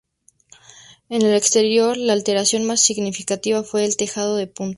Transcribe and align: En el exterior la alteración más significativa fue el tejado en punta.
En 1.09 1.21
el 1.21 1.35
exterior 1.35 1.95
la 1.95 2.13
alteración 2.13 2.65
más 2.65 2.79
significativa 2.81 3.61
fue 3.61 3.85
el 3.85 3.97
tejado 3.97 4.39
en 4.39 4.51
punta. 4.51 4.69